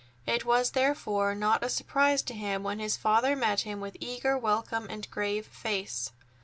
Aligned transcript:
It 0.25 0.45
was 0.45 0.71
therefore 0.71 1.35
not 1.35 1.63
a 1.63 1.69
surprise 1.69 2.23
to 2.23 2.33
him 2.33 2.63
when 2.63 2.79
his 2.79 2.97
father 2.97 3.35
met 3.35 3.61
him 3.61 3.79
with 3.79 3.97
eager 3.99 4.35
welcome 4.35 4.87
and 4.89 5.05
a 5.05 5.09
grave 5.09 5.45
face. 5.45 6.11